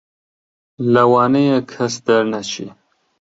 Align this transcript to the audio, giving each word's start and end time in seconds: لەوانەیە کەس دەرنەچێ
لەوانەیە 0.93 1.57
کەس 1.71 1.93
دەرنەچێ 2.07 2.69